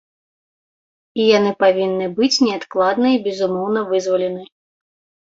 [1.19, 4.43] І яны павінны быць неадкладна і безумоўна вызвалены.